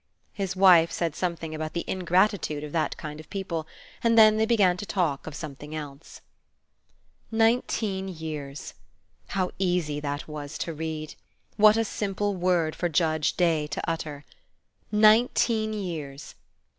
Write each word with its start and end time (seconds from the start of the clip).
His 0.33 0.55
wife 0.55 0.91
said 0.91 1.15
something 1.15 1.53
about 1.53 1.73
the 1.73 1.85
ingratitude 1.87 2.63
of 2.63 2.71
that 2.71 2.97
kind 2.97 3.19
of 3.19 3.29
people, 3.29 3.67
and 4.03 4.17
then 4.17 4.37
they 4.37 4.47
began 4.47 4.75
to 4.77 4.85
talk 4.87 5.27
of 5.27 5.35
something 5.35 5.75
else. 5.75 6.21
Nineteen 7.31 8.07
years! 8.07 8.73
How 9.27 9.51
easy 9.59 9.99
that 9.99 10.27
was 10.27 10.57
to 10.57 10.73
read! 10.73 11.13
What 11.55 11.77
a 11.77 11.85
simple 11.85 12.33
word 12.33 12.75
for 12.75 12.89
Judge 12.89 13.37
Day 13.37 13.67
to 13.67 13.81
utter! 13.87 14.25
Nineteen 14.91 15.71
years! 15.71 16.33